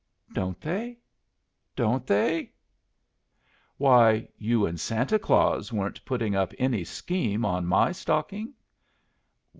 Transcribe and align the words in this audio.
"Don't 0.33 0.59
they? 0.59 0.97
Don't 1.75 2.07
they?" 2.07 2.51
"Why, 3.77 4.27
you 4.35 4.65
and 4.65 4.79
Santa 4.79 5.19
Claus 5.19 5.71
weren't 5.71 6.03
putting 6.05 6.35
up 6.35 6.53
any 6.57 6.83
scheme 6.83 7.45
on 7.45 7.67
my 7.67 7.91
stocking?" 7.91 8.55